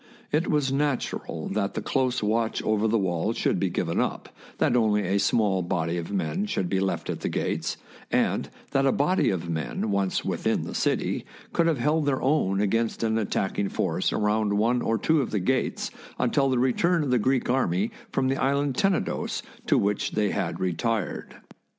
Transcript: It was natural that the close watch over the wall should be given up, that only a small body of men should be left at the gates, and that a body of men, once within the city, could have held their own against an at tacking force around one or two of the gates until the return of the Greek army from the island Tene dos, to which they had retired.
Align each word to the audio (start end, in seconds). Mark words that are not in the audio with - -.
It 0.31 0.49
was 0.49 0.71
natural 0.71 1.47
that 1.49 1.75
the 1.75 1.81
close 1.83 2.23
watch 2.23 2.63
over 2.63 2.87
the 2.87 2.97
wall 2.97 3.33
should 3.33 3.59
be 3.59 3.69
given 3.69 3.99
up, 4.01 4.29
that 4.57 4.75
only 4.75 5.03
a 5.03 5.19
small 5.19 5.61
body 5.61 5.95
of 5.97 6.11
men 6.11 6.47
should 6.47 6.69
be 6.69 6.79
left 6.79 7.07
at 7.07 7.19
the 7.19 7.29
gates, 7.29 7.77
and 8.09 8.49
that 8.71 8.87
a 8.87 8.91
body 8.91 9.29
of 9.29 9.47
men, 9.47 9.91
once 9.91 10.25
within 10.25 10.63
the 10.63 10.73
city, 10.73 11.23
could 11.53 11.67
have 11.67 11.77
held 11.77 12.07
their 12.07 12.19
own 12.19 12.59
against 12.61 13.03
an 13.03 13.19
at 13.19 13.29
tacking 13.29 13.69
force 13.69 14.11
around 14.11 14.53
one 14.53 14.81
or 14.81 14.97
two 14.97 15.21
of 15.21 15.29
the 15.29 15.39
gates 15.39 15.91
until 16.17 16.49
the 16.49 16.57
return 16.57 17.03
of 17.03 17.11
the 17.11 17.19
Greek 17.19 17.47
army 17.47 17.91
from 18.11 18.27
the 18.27 18.37
island 18.37 18.75
Tene 18.75 19.03
dos, 19.03 19.43
to 19.67 19.77
which 19.77 20.13
they 20.13 20.31
had 20.31 20.59
retired. 20.59 21.35